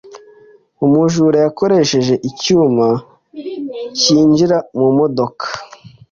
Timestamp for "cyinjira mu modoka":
3.99-5.45